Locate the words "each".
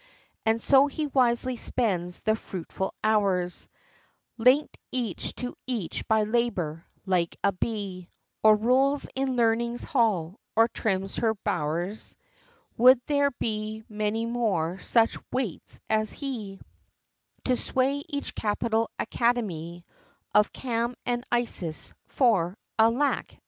4.91-5.35, 5.67-6.07, 18.09-18.33